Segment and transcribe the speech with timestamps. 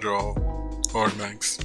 [0.00, 0.34] 到我们澳洲，
[0.94, 1.58] 我是 Max。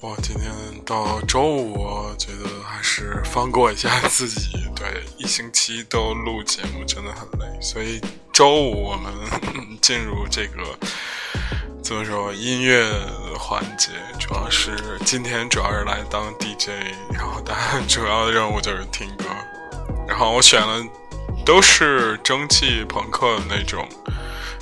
[0.00, 0.50] 哇，今天
[0.86, 4.52] 到周五，我觉得还是放过一下自己。
[4.74, 8.00] 对，一星期都录节目真的很累，所以
[8.32, 9.12] 周五我们
[9.82, 10.62] 进入这个
[11.82, 12.90] 怎么说音乐
[13.38, 16.70] 环节，主要是今天主要是来当 DJ，
[17.12, 19.24] 然后大家 主要的任务就是听歌，
[20.08, 20.82] 然后我选了
[21.44, 23.86] 都是蒸汽朋克的那种。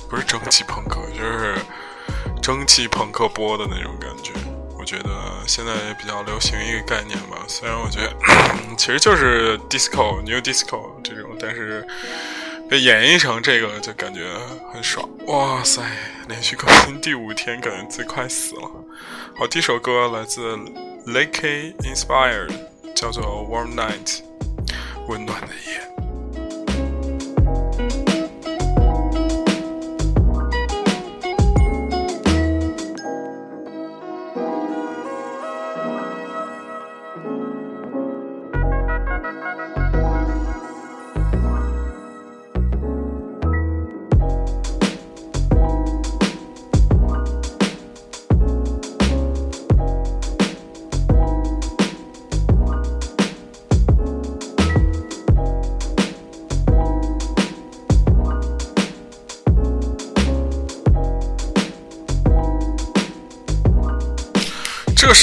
[0.09, 1.55] 不是蒸汽朋克，就是
[2.49, 4.33] 蒸汽朋克波的那种感觉。
[4.75, 5.09] 我觉得
[5.45, 7.45] 现在也比较流行一个概念吧。
[7.47, 8.11] 虽然我觉得
[8.75, 11.85] 其实就是 disco new disco 这种，但是
[12.67, 14.31] 被演绎成这个就感觉
[14.73, 15.07] 很爽。
[15.27, 15.83] 哇塞，
[16.27, 18.71] 连续更新第五天，感觉自己快死了。
[19.37, 20.57] 好，第一首歌来自
[21.05, 22.51] Lakey Inspired，
[22.95, 24.21] 叫做 Warm Night，
[25.07, 25.98] 温暖的夜。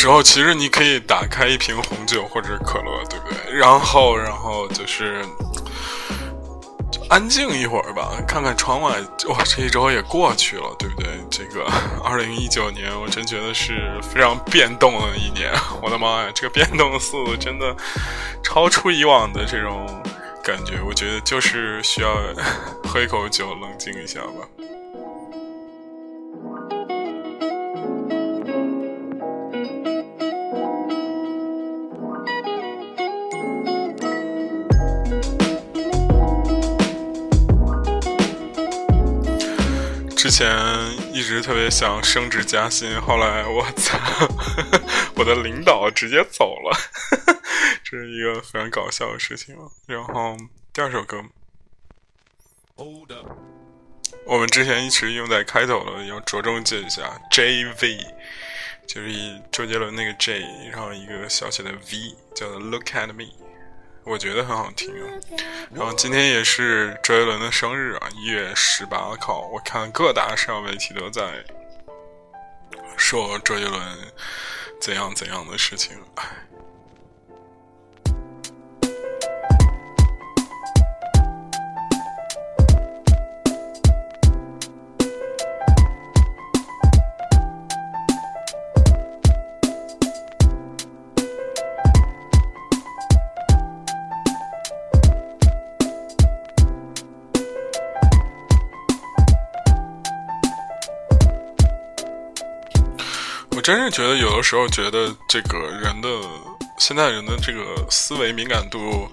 [0.06, 3.58] 时候其实你可以打开一瓶红酒或者可乐，对不对？
[3.58, 5.20] 然后，然后就是
[7.10, 9.00] 安静一会儿吧，看看窗外。
[9.28, 11.08] 哇，这一周也过去了，对不对？
[11.28, 11.66] 这个
[12.04, 15.52] 二零一九年，我真觉得是非常变动的一年。
[15.82, 17.74] 我的妈呀，这个变动速度真的
[18.44, 19.84] 超出以往的这种
[20.40, 20.74] 感觉。
[20.86, 22.14] 我觉得就是需要
[22.88, 24.46] 喝一口酒，冷静一下吧。
[40.26, 43.96] 之前一直特别想升职加薪，后来我操，
[45.14, 46.76] 我的领导直接走了，
[47.84, 49.56] 这是一个非常搞笑的事情。
[49.86, 50.36] 然后
[50.72, 51.22] 第二首歌
[52.74, 53.12] old，
[54.24, 58.04] 我们之前一直用在开头的，要着重记一下，JV，
[58.84, 60.40] 就是以周杰伦那个 J，
[60.72, 63.26] 然后一个小写的 V，叫做 Look at Me。
[64.06, 65.10] 我觉得很好听啊，
[65.74, 71.44] 然后今天也是周杰伦的生日啊，一月十八号，我看各大社交媒体都在
[72.96, 73.82] 说周杰伦
[74.80, 76.24] 怎样怎样的事情，唉。
[103.66, 106.08] 真是觉得有的时候觉得这个人的
[106.78, 109.10] 现在人的这个思维敏感度，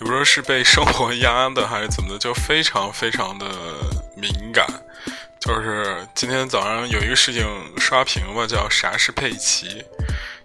[0.00, 3.46] 也不知道是被生活压的还是怎么的，就非常非常的
[4.16, 4.66] 敏感。
[5.38, 7.46] 就是今天早上有一个事情
[7.78, 9.84] 刷屏嘛，叫啥是佩奇，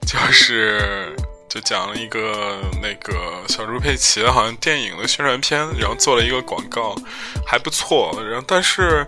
[0.06, 1.16] 就是
[1.50, 6.96] 就讲了一个那个小猪佩奇好像电影的宣传片，然后做了一个广告，
[7.44, 9.08] 还不错，然后但是。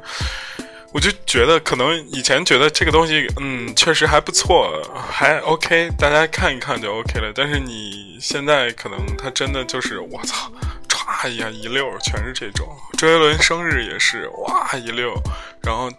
[0.91, 4.81] 我就觉得，可能以前觉得这个东西，嗯，确实还不错，
[5.11, 7.31] 还 OK，大家看一看就 OK 了。
[7.35, 10.51] 但是你现在可能它真的就是，我操，
[10.87, 12.67] 歘一下一溜，全是这种。
[12.97, 15.13] 周杰伦生日也是，哇一溜。
[15.61, 15.91] 然后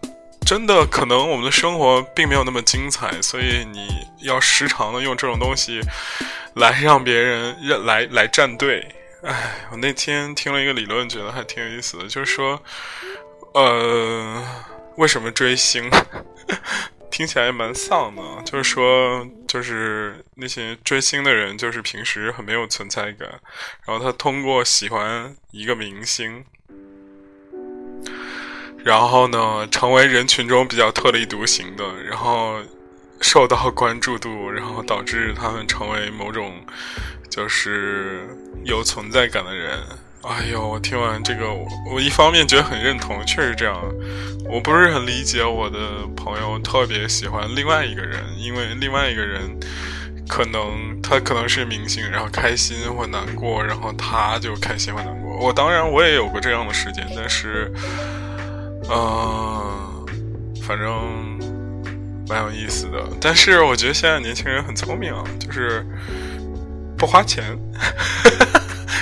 [0.45, 3.87] 真的可能我们的生活并没有那么精彩，所以你
[4.23, 5.81] 要时常的用这种东西
[6.55, 8.85] 来让别人认来来站队。
[9.23, 12.61] 哎，我那天听了一个理论，觉得还挺有意思的，就是说，
[13.55, 14.43] 呃。
[14.97, 15.91] 为什么追星
[17.11, 18.23] 听起来蛮丧的？
[18.45, 23.29] 就是说，就是那些追星的人，就是平时很没有存在感，
[23.87, 26.45] 然后他通过喜欢一个明星，
[28.85, 32.61] 然后呢，成为人群中比较特立独行的，然后
[33.21, 36.65] 受到关注度，然后导致他们成为某种
[37.29, 38.29] 就是
[38.65, 39.79] 有存在感的人。
[40.23, 41.47] 哎呦，我听完这个，
[41.91, 43.77] 我一方面觉得很认同，确实这样。
[44.45, 45.79] 我不是很理解我的
[46.15, 49.59] 朋友特别喜欢另外一个人，因为另外一个人
[50.29, 55.39] 可能他可能是明星，然后开心或难过，然后他就开心或难过。
[55.39, 57.73] 我当然我也有过这样的时间，但是，
[58.91, 60.07] 嗯，
[60.63, 61.39] 反正
[62.29, 63.03] 蛮有意思的。
[63.21, 65.87] 但是我觉得现在年轻人很聪明啊，就是
[66.99, 67.57] 不花钱。
[67.73, 67.91] 哈
[68.39, 68.60] 哈哈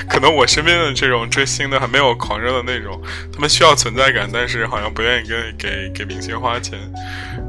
[0.09, 3.01] 可能我身边的这种追星的还没有狂热的那种，
[3.33, 6.79] 他们需要存在感，但是好像不愿意给给给明星花钱，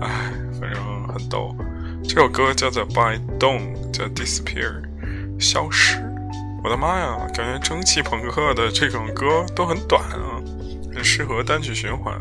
[0.01, 1.55] 唉，反正很逗。
[2.03, 4.81] 这首歌叫做《By Dawn》，叫《Disappear》，
[5.39, 5.97] 消失。
[6.63, 10.41] 我的妈呀，感觉蒸汽朋克的这种歌都很短啊，
[10.93, 12.19] 很适合单曲循环。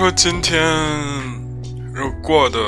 [0.00, 0.58] 说今天
[1.92, 2.58] 如果过得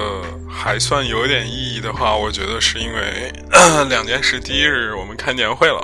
[0.46, 3.32] 还算有点意义的话，我觉得是因为
[3.88, 5.82] 两件事：第一日我们开年会了，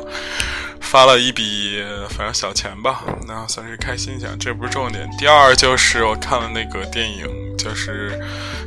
[0.78, 5.08] 发了一笔反正小钱吧，那算是开心一下，这不是重点。
[5.18, 7.24] 第二就是我看了那个电影，
[7.56, 8.20] 就是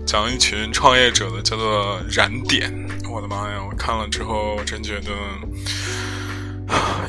[0.04, 2.68] 讲一群创业者的，叫做《燃点》。
[3.12, 3.64] 我的妈呀！
[3.64, 5.12] 我看了之后我真觉得，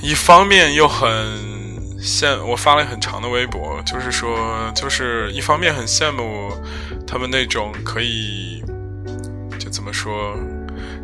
[0.02, 1.51] 一方面又很。
[2.02, 6.52] 羡我发了很长的微博，就是说，就是一方面很羡慕
[7.06, 8.60] 他们那种可以，
[9.56, 10.36] 就怎么说，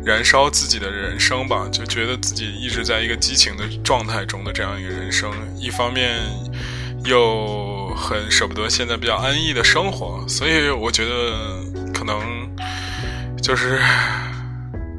[0.03, 5.31] 燃烧自己的人生吧，就觉得自己一直在一个激情的状态中的这样一个人生。
[5.57, 6.19] 一方面
[7.05, 11.63] 又很舍不得现在比较安逸的生活，所以我觉得
[11.93, 12.21] 可能
[13.41, 13.79] 就是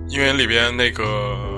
[0.09, 1.50] 因为里边那个。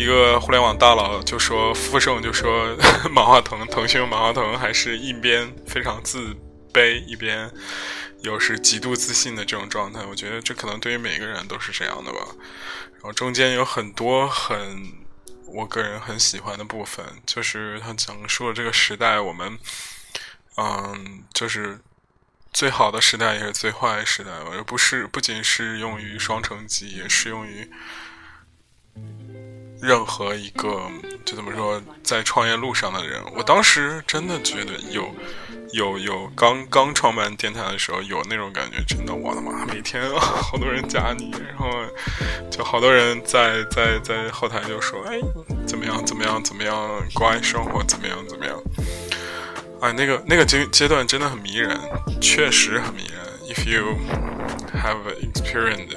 [0.00, 2.74] 一个互联网大佬就说，富盛就说，
[3.12, 6.34] 马化腾，腾讯马化腾还是一边非常自
[6.72, 7.50] 卑，一边
[8.22, 10.02] 又是极度自信的这种状态。
[10.06, 12.18] 我觉得这可能对于每个人都是这样的吧。
[12.94, 14.90] 然后中间有很多很
[15.44, 19.58] 我个人很喜欢的部分，就是他讲述了这个时代，我们
[20.56, 21.78] 嗯，就是
[22.54, 27.70] 最好的时代也是最坏的时代，而不是不仅适用于双城记，也适用于。
[29.82, 30.80] 任何一个
[31.24, 35.08] 就怎么说，在创业路上的人，我当时真的觉得有，
[35.72, 41.70] 有有刚刚创办电台的时候有那种感觉，真的我的妈，每天 好多人加你，然后
[42.50, 45.18] 就好多人在在在后台就说，哎，
[45.66, 48.62] 怎么样怎么样怎么样，关爱生活怎么样怎么样，
[49.80, 51.78] 哎，那个那个阶阶段真的很迷人，
[52.20, 53.20] 确实很迷人。
[53.48, 53.98] If you
[54.74, 55.96] have experienced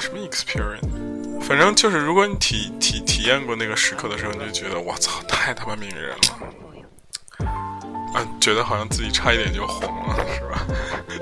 [0.00, 1.07] 什么 experience？
[1.48, 7.48] 反正就是，如果你体体体验过那个时刻的时候，你就觉得我操，太他妈迷人了，
[8.12, 10.66] 啊，觉得好像自己差一点就红了，是吧？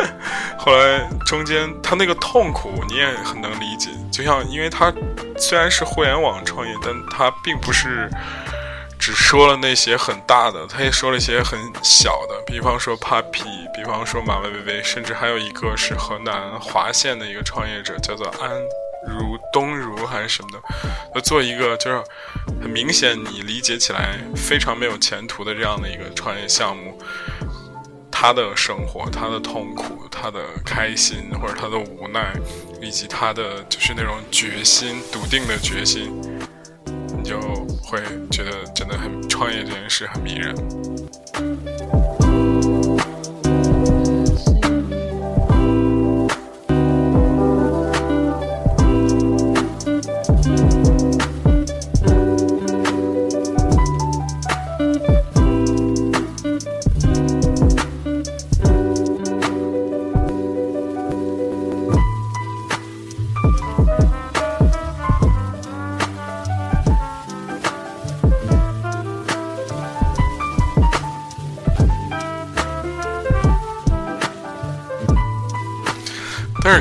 [0.59, 4.93] 后来中间他那个痛苦你也很能理解，就像因为他
[5.39, 8.11] 虽然是互联网创业，但他并不是
[8.99, 18.51] 只说了那些很大的，他也说了一些很小的，比方说 Papi，比方说马薇薇，甚至还有一个是河南滑县的一个创业者，叫做安。
[19.07, 20.59] 如东如还是什么的，
[21.15, 22.03] 要做一个就是
[22.61, 26.99] 很明显你理解起来非常没有前途的这样的一个创业项目，
[28.11, 32.33] 他的生活、他的痛苦、他的开心或者他的无奈，
[32.81, 36.21] 以及他的就是那种决心、笃定的决心，
[37.17, 37.39] 你就
[37.83, 38.01] 会
[38.31, 40.55] 觉得真的很创业这件事很迷人。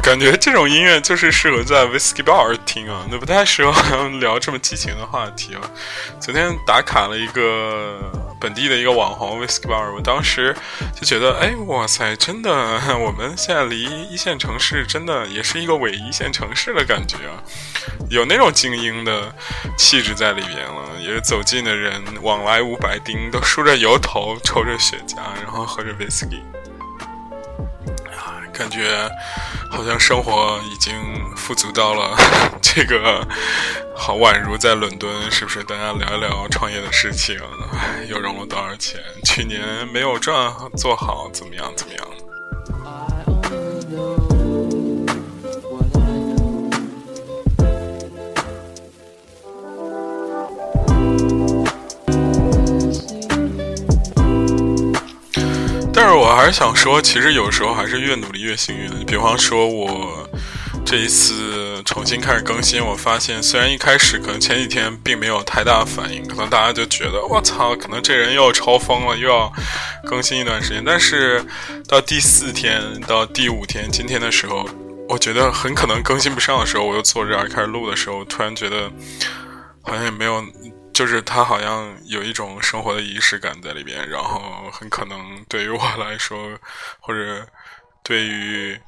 [0.01, 5.61] 感觉这种音乐就是适合在 whiskey bar 听啊，那不太适合 聊这么激情的话题啊。
[6.19, 7.99] 昨天打卡了一个
[8.39, 10.55] 本地的一个网红 whiskey bar，我当时
[10.93, 12.51] 就觉得，哎，哇塞，真的，
[12.99, 17.41] 我们现在离一线城市真的也是一个伪一线城市的感觉啊，
[18.09, 19.33] 有那种精英的
[19.77, 20.83] 气质在里边了。
[20.99, 26.41] 也走近的人往来无白丁，都梳着油头，抽着雪茄，然后喝着 whiskey。
[28.57, 29.09] 感觉
[29.69, 30.93] 好像生活已经
[31.35, 32.15] 富足到了
[32.61, 33.25] 这个，
[33.95, 35.63] 好宛如在伦敦，是不是？
[35.63, 37.37] 大家聊一聊创业的事情，
[38.07, 38.99] 又融了多少钱？
[39.25, 41.71] 去年没有赚，做好怎么样？
[41.75, 42.07] 怎么样？
[56.17, 59.03] 我还是想说，其实有时候还是越努力越幸运的。
[59.05, 60.29] 比方说，我
[60.85, 69.51] 这一次重新开始更新，我发现虽然一开始可能前几天并没有太大反应，可能大家就觉得我操，可能这人又要超疯了，又要
[70.05, 70.83] 更新一段时间。
[70.85, 71.43] 但是
[71.87, 74.67] 到第四天到第五天今天的时候，
[75.09, 78.91] 我觉得很可能更新不上的时候，我又坐这儿开始录的时候，突然觉得
[79.81, 80.43] 好像也没有。
[80.95, 86.57] 就是他好像有一种生活的仪式感在里边，然后很可能对于我来说，
[87.01, 87.45] 或者
[88.01, 88.79] 对于，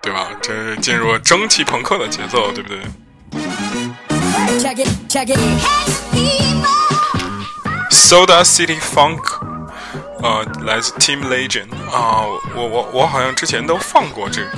[0.00, 0.28] 对吧？
[0.40, 2.78] 这是进入蒸汽朋克的节奏，对不对
[7.90, 9.24] ？Soda City Funk，
[10.22, 12.22] 呃，来自 Team Legend 啊，
[12.54, 14.52] 我我我好像之前都放过这个。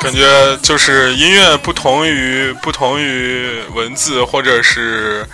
[0.00, 5.26] 感觉就是音乐不同于不同于文字或者是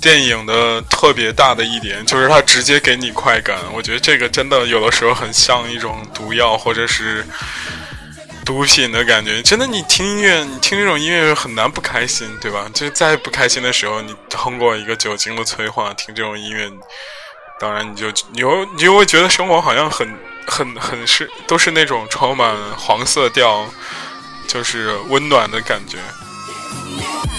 [0.00, 3.56] 电影的特别大的一点，就是它直接给你快感。
[3.72, 7.24] 我觉得这个真的有的时候很像一种毒药或者是
[8.48, 9.42] 毒品的感觉。
[9.42, 12.66] 真的，你听音乐，你听这种音乐很难不开心，对吧？
[12.72, 16.72] 就是在不开心的时候，你通过一个酒精的催化听这种音乐，
[17.60, 20.08] 当然你就你会你就会觉得生活好像很。
[20.50, 23.66] 很很是都是那种充满黄色调，
[24.46, 25.98] 就是温暖的感觉。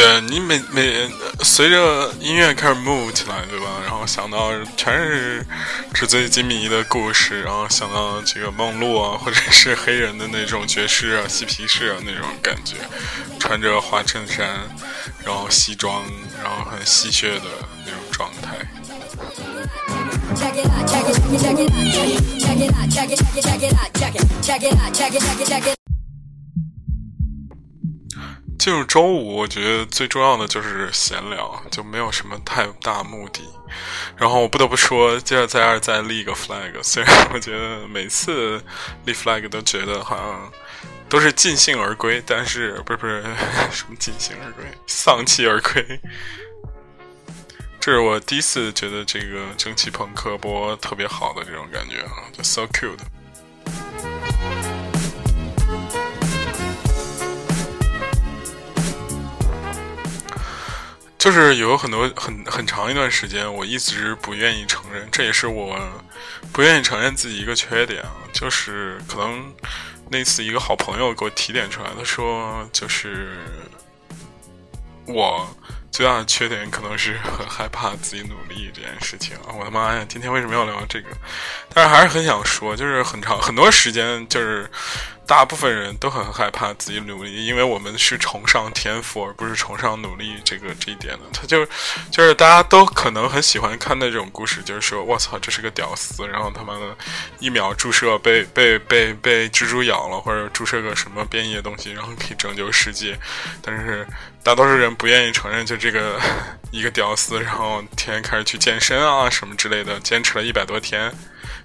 [0.00, 1.10] 对，你每每
[1.42, 3.66] 随着音乐开始 move 起来，对吧？
[3.84, 5.44] 然后想到全是
[5.92, 12.76] 纸醉金迷的故事，然后想到这个梦露啊，或者是黑人的那种爵士啊、嬉皮士啊那种感觉，
[13.38, 14.48] 穿着花衬衫，
[15.22, 16.02] 然后西装，
[16.42, 17.50] 然后很戏谑的
[17.84, 18.56] 那种状态。
[28.60, 33.40] 进入周五，我觉得最重要的就是闲聊，就没有什么太大目的。
[34.18, 36.70] 然后我不得不说，接着在这儿再立一个 flag。
[36.82, 38.62] 虽然我觉得每次
[39.06, 40.52] 立 flag 都觉得好像
[41.08, 43.22] 都是尽兴而归，但是不是不是
[43.72, 45.98] 什么尽兴而归，丧气而归。
[47.80, 52.98] 这是我第一次觉得这个蒸汽朋克波特别好的这种感觉啊，就 so cute。
[61.20, 65.78] 就是有很多很很长一段时间，我一直不愿意承认，这也是我
[66.50, 68.10] 不愿意承认自己一个缺点啊。
[68.32, 69.52] 就是可能
[70.08, 73.36] 那次一个好朋友给我提点出来他，说就是
[75.04, 75.46] 我
[75.90, 79.52] 最大的缺点可能是很害怕自己努力这件事情啊！
[79.52, 81.08] 我的妈呀，今天为什么要聊这个？
[81.74, 84.70] 但是还是很想说，就是很长很多时间，就是
[85.30, 91.20] 大部分人都很害怕自己努力，因为我们是崇尚天赋而不是崇尚努力这个这一点的。
[91.32, 91.64] 他就
[92.10, 96.96] 就是大家都可能很喜欢看那种故事，就是说我操，这是个屌丝，然后他妈的
[97.38, 103.16] 一秒注射被被被被蜘蛛咬了，或者注射个什么变异的东西，然后可以拯救世界，
[103.62, 104.04] 但是。
[104.42, 106.18] 大多数人不愿意承认，就这个
[106.72, 111.12] 一个屌丝，然后天天开始去健身啊什么之类的，坚持了一百多天，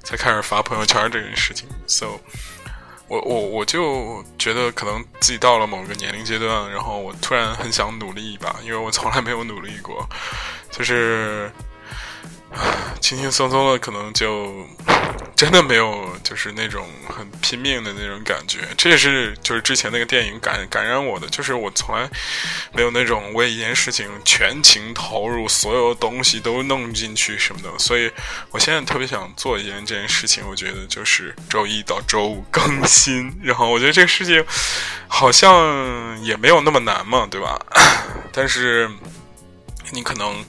[0.03, 1.69] 才开始发朋友圈这件事情。
[1.87, 2.19] So，
[3.07, 10.07] 我我我就觉得可能自己到了某个年龄阶段，然后我突然很想努力一把，因为我从来没有努力过，
[10.71, 11.51] 就是。
[13.01, 14.65] 轻轻松松的，可能就
[15.35, 18.59] 真的没有，就是那种很拼命的那种感觉。
[18.77, 22.09] 这也是就是之前那个电影感感染我的，就是我从来
[22.71, 27.69] 没有那种为一件事情全情投入，所有东西都弄进去什么的。
[27.77, 28.09] 所以
[28.51, 33.37] 我现在特别想做一件这件事情，我觉得就是周一到周五更新。
[33.43, 34.41] 然后我觉得这个事情
[35.09, 37.59] 好像也没有那么难嘛，对吧？
[38.31, 38.89] 但是
[39.91, 40.45] 你可能。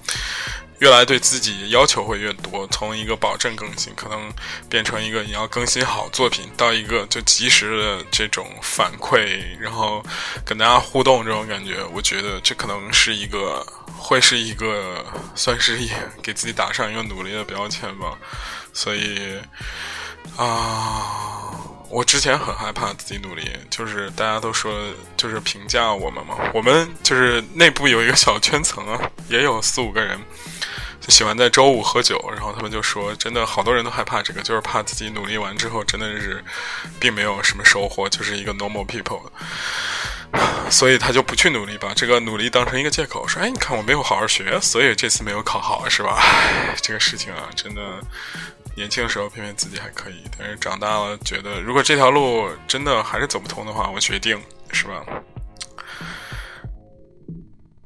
[0.78, 4.30] 越来对自己要求会越多，从一个保证更新，可能
[4.68, 10.04] 变成一个你要更新好作品，到一个就及时的这种反馈，然后
[10.45, 13.66] 跟大家互动这种感觉，我觉得这可能是一个，
[13.97, 15.04] 会是一个
[15.35, 15.90] 算是也
[16.23, 18.18] 给自己打上一个努力的标签吧。
[18.75, 19.38] 所以
[20.37, 21.52] 啊，
[21.88, 24.78] 我之前很害怕自己努力，就是大家都说
[25.16, 30.21] 就是评价我们嘛，我们就是内部有一个小圈层啊， 也有四五个人。
[31.08, 36.44] 喜欢在周五喝酒，然后他们就说：“真的，好多人都害怕这个，就是怕自己努力完之后，真的是
[36.98, 39.22] 并没有什么收获，就是一个 normal people，
[40.68, 46.20] 所以他就不去努力，把这个努力当成一个借口，说：‘哎，你看我没有好好学，所以这次没有考好，是吧？’
[46.82, 47.80] 这个事情啊，真的，
[48.75, 55.04] 年轻的时候偏偏自己还可以，但是长大了觉得，如果这条路真的还是走不通的话，我决定，是吧？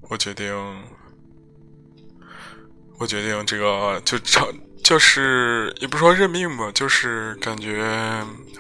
[0.09, 0.57] 我决定。”
[3.01, 4.47] 我决定这个就成，
[4.85, 7.83] 就是也不说认命吧，就是感觉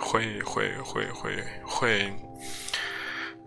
[0.00, 2.10] 会会会会会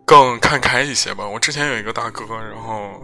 [0.06, 1.28] 更看开一些吧。
[1.28, 3.02] 我之前有一个大哥，然后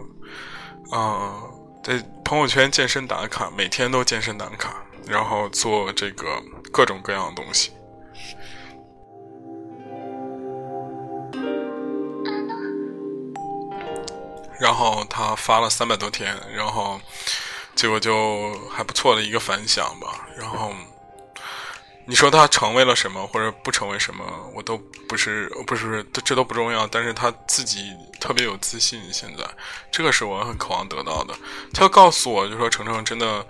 [0.92, 1.42] 嗯，
[1.82, 7.72] 在朋友圈健身打卡，每天都健身打卡，然后做这个各种各样的东西，
[14.60, 17.00] 然后他发了三百多天，然后。
[17.80, 20.28] 结果就还不错的一个反响吧。
[20.36, 20.70] 然后
[22.04, 24.22] 你说他成为了什么，或者不成为什么，
[24.54, 24.76] 我都
[25.08, 26.86] 不是不是这都不重要。
[26.86, 27.90] 但是他自己
[28.20, 29.42] 特别有自信，现在
[29.90, 31.34] 这个是我很渴望得到的。
[31.72, 33.46] 他告诉我就说：“程程真的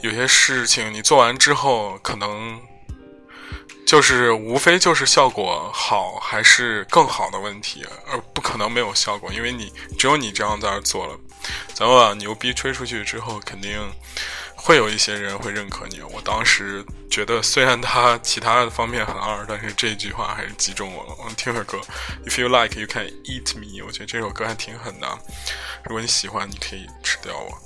[0.00, 2.58] 有些事情你做完之后，可能
[3.86, 11.14] 就是无非就是效果好还是更好的问题，而不可能没有效果，因为你只有你这样在那做了。”
[11.74, 13.78] 咱们把牛逼吹出去之后，肯定
[14.54, 16.00] 会有一些人会认可你。
[16.00, 21.14] 我当时觉得，虽然他其他的方面很二，但是这句话还是击中我了。
[21.18, 21.78] 我们听会歌
[22.26, 23.84] ，If you like, you can eat me。
[23.86, 25.06] 我觉得这首歌还挺狠的。
[25.84, 27.58] 如果你喜欢，你可以吃掉我。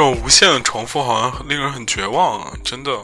[0.00, 2.56] 这种无限的重复好像令人很绝望啊！
[2.64, 2.98] 真的，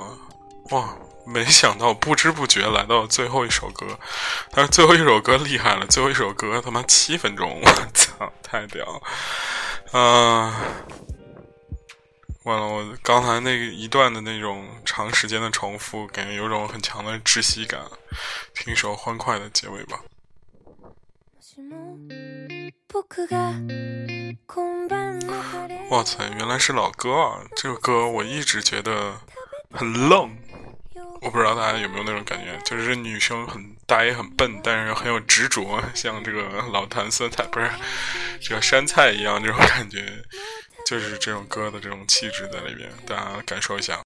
[0.70, 0.96] 哇！
[1.26, 3.86] 没想到不知不觉来到了最后一首歌，
[4.50, 10.00] 但是最后一首歌厉害了，最后一首歌他妈七分钟，我操，太屌了！
[10.00, 10.58] 啊，
[12.44, 17.78] 完了，我刚才那一段的那种长时间的重复，感觉有种很强的窒息感。
[18.54, 20.00] 听一首欢快的结尾吧。
[25.90, 27.40] 哇塞，原来是老歌啊！
[27.56, 29.20] 这首歌我一直觉得
[29.70, 30.36] 很愣。
[31.22, 37.70] 我不知道大家有没有那种感觉，就是女生很呆、很笨，但是很有执着，像这个老坛酸菜不是
[38.40, 40.04] 这个山菜一样，这种感觉，
[40.86, 44.00] 就是这种歌的这种气质在里边，大家感受一下。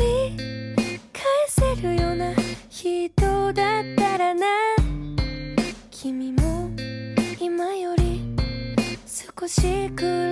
[0.00, 0.36] り
[1.12, 2.32] 返せるような
[2.68, 4.46] 人だったらな。
[5.90, 6.70] 君も
[7.40, 8.20] 今より
[9.06, 10.23] 少しくらい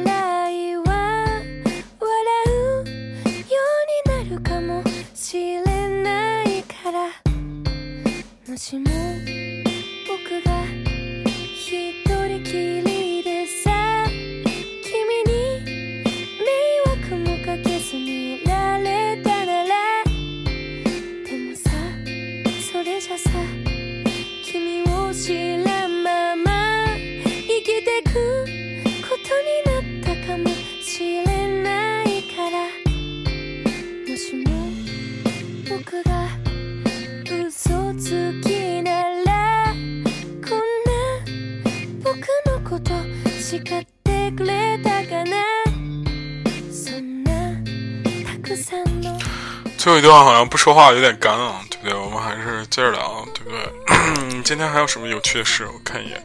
[49.78, 51.98] 最后一段好像不说话有点干啊，对不对？
[51.98, 54.42] 我们还是接着聊，对不对？
[54.44, 55.66] 今天还有什么有趣的事？
[55.66, 56.24] 我看一眼。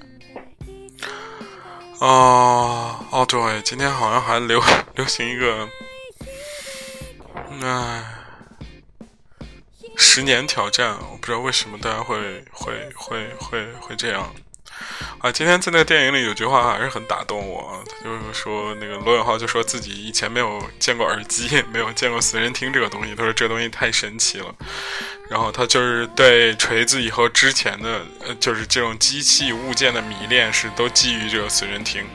[1.99, 4.61] 啊，哦，对，今天好像还流
[4.95, 5.67] 流行一个，
[7.63, 8.03] 哎，
[9.97, 14.33] 十年挑战，我不知道为什么大家会会会会会这样。
[15.19, 24.53] 啊，今天在那个电影里有句话还是很打动我，就是说那个罗永浩就说自己以前没有见过耳机， 没有见过随身听这个东西，他说这东西太神奇了。
[25.29, 32.05] 然后他就是对锤子以后之前的，呃，就是这种机器物件的迷恋是都基于这个随身听。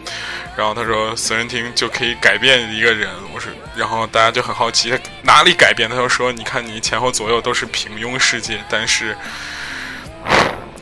[0.56, 9.16] 然后他说随身听就可以改变一个人，我说，然后大家就很好奇哪里改变，他就说你看你前后左右都是平庸世界，但是。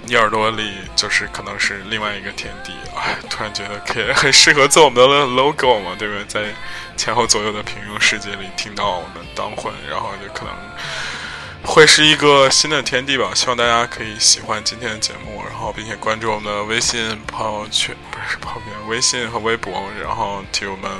[0.06, 6.24] 你耳朵里就是可能是另外一个天地，哎，突然觉得可以很适合做我们的 logo 嘛，对不对？
[6.24, 6.52] 在
[6.96, 10.52] 前后左右的平庸世界里听到我们当混，然后就可能
[11.64, 13.30] 会是一个新的天地吧。
[13.34, 20.90] 希望大家可以喜欢今天的节目，然后并且关注我们的微信朋友圈，不是朋友圈，微信和微博，然后替我们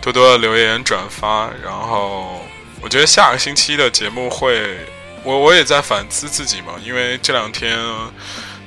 [0.00, 1.50] 多多的留言转发。
[1.62, 2.44] 然后
[2.80, 4.78] 我觉得下个星期的节目会。
[5.26, 7.78] 我我也在反思自己嘛，因为这两天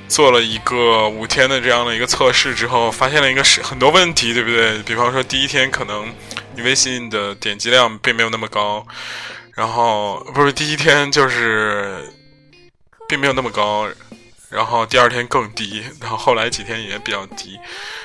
[0.08, 4.82] 做了一个五天的这样的一个测试之后，发现了一个是很多问题，对不对？
[4.82, 6.12] 比方说第一天可能
[6.56, 8.84] 你微信的点击量并没有那么高，
[9.58, 12.08] 然后不是第一天就是
[13.08, 13.88] 并没有那么高。
[14.50, 17.60] 然后第二天更低，然后后来几天也比较低，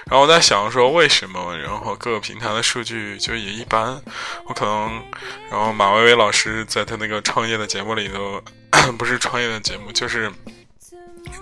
[0.08, 4.02] 然后我在想说为什么，然后各个平台的数据就也一般，
[4.48, 5.02] 我可能，
[5.50, 8.44] 然后马薇薇老师在她那个创业的节目里头，
[9.00, 10.30] 不是创业的节目，就是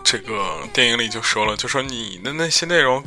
[0.04, 3.04] 这个电影里就说了，就说你的那些内容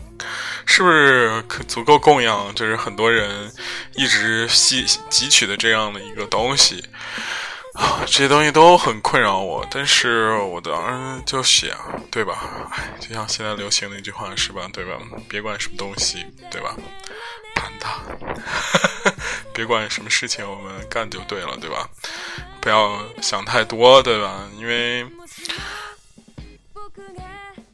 [0.66, 3.52] 是不是可足够供养，就是很多人
[3.94, 6.84] 一直吸汲取的这样的一个东西。
[7.74, 11.76] 啊，这些东西都很困扰我，但是我当时就想，
[12.08, 12.68] 对吧？
[12.70, 14.68] 哎，就像现在流行的一句话是吧？
[14.72, 14.92] 对吧？
[15.28, 16.76] 别管什么东西，对吧？
[17.56, 18.00] 盘它，
[19.52, 21.88] 别管什么事情，我们干就对了，对吧？
[22.60, 24.48] 不要想太多，对吧？
[24.56, 25.04] 因为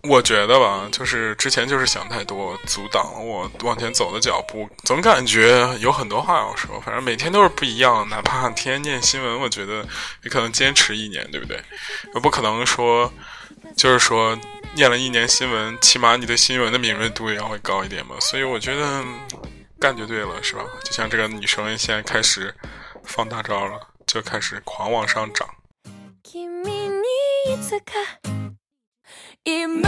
[0.03, 6.81] 我觉得吧，就是之前就是想太多，阻挡了我往前走的脚步，总感觉有很多话要说。
[6.81, 9.87] 反正每天都是不一样，哪怕天天念新闻，我觉得
[10.25, 11.63] 也可能坚持一年，对不对？
[12.15, 13.13] 也不可能说，
[13.77, 14.37] 就是说
[14.75, 18.17] 念了一年新闻，起码你的新闻的敏锐度也要会高一点嘛。
[18.21, 19.05] 所以我觉得
[19.79, 20.65] 干就对了，是吧？
[20.83, 22.55] 就像这个女生现在开始
[23.05, 25.47] 放大招了，就开始狂往上涨。
[29.45, 29.81] 今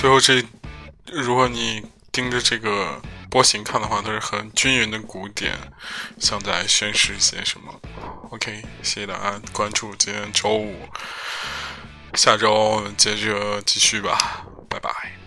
[0.00, 0.42] 最后这，
[1.12, 5.54] 如果你盯着这个波形看的话，它是很均匀的鼓点，
[6.18, 7.78] 像在宣示一些什么。
[8.30, 10.88] OK，谢谢大家关注，今天周五，
[12.14, 15.19] 下周接着继续吧，拜拜。